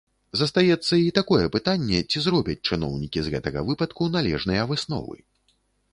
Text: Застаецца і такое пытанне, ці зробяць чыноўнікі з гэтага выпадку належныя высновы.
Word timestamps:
Застаецца 0.39 0.93
і 1.01 1.09
такое 1.17 1.43
пытанне, 1.57 1.99
ці 2.09 2.23
зробяць 2.27 2.57
чыноўнікі 2.69 3.19
з 3.27 3.37
гэтага 3.37 3.59
выпадку 3.71 4.11
належныя 4.19 4.61
высновы. 4.73 5.17